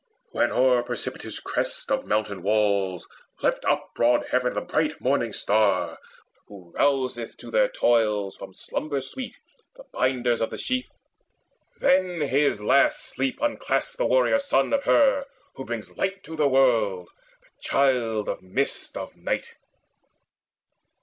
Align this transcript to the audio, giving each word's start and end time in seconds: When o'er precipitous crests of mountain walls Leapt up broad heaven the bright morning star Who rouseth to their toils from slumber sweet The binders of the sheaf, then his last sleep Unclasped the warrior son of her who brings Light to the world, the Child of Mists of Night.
When 0.31 0.49
o'er 0.51 0.81
precipitous 0.81 1.39
crests 1.39 1.91
of 1.91 2.07
mountain 2.07 2.41
walls 2.41 3.07
Leapt 3.43 3.63
up 3.65 3.91
broad 3.95 4.25
heaven 4.31 4.55
the 4.55 4.61
bright 4.61 4.99
morning 4.99 5.31
star 5.31 5.99
Who 6.47 6.71
rouseth 6.75 7.37
to 7.37 7.51
their 7.51 7.69
toils 7.69 8.35
from 8.35 8.55
slumber 8.55 9.01
sweet 9.01 9.35
The 9.75 9.83
binders 9.93 10.41
of 10.41 10.49
the 10.49 10.57
sheaf, 10.57 10.87
then 11.77 12.21
his 12.21 12.63
last 12.63 12.99
sleep 13.11 13.39
Unclasped 13.43 13.97
the 13.97 14.07
warrior 14.07 14.39
son 14.39 14.73
of 14.73 14.85
her 14.85 15.25
who 15.53 15.65
brings 15.65 15.95
Light 15.95 16.23
to 16.23 16.35
the 16.35 16.49
world, 16.49 17.07
the 17.43 17.49
Child 17.61 18.27
of 18.27 18.41
Mists 18.41 18.97
of 18.97 19.15
Night. 19.15 19.53